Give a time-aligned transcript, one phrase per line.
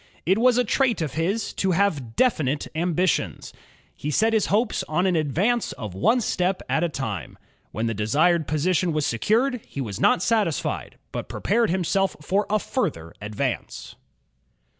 [0.25, 3.53] It was a trait of his to have definite ambitions.
[3.95, 7.37] He set his hopes on an advance of one step at a time.
[7.71, 12.57] When the desired position was secured, he was not satisfied, but prepared himself for a
[12.57, 13.93] further advance.